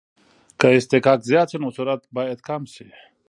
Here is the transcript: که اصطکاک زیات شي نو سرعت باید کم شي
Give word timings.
که 0.59 0.67
اصطکاک 0.77 1.19
زیات 1.29 1.47
شي 1.51 1.57
نو 1.61 1.69
سرعت 1.77 2.01
باید 2.15 2.39
کم 2.47 2.61
شي 2.73 2.87